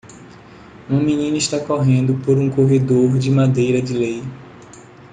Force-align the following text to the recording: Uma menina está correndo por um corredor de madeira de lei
Uma 0.89 0.99
menina 0.99 1.37
está 1.37 1.63
correndo 1.63 2.15
por 2.25 2.35
um 2.35 2.49
corredor 2.49 3.19
de 3.19 3.29
madeira 3.29 3.79
de 3.79 3.93
lei 3.93 4.23